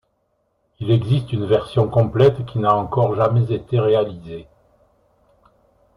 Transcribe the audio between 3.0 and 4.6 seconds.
jamais été réalisée.